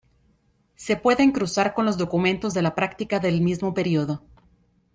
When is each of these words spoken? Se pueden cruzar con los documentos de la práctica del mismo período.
Se 0.73 0.95
pueden 0.97 1.31
cruzar 1.31 1.75
con 1.75 1.85
los 1.85 1.95
documentos 1.95 2.55
de 2.55 2.63
la 2.63 2.73
práctica 2.73 3.19
del 3.19 3.39
mismo 3.41 3.75
período. 3.75 4.23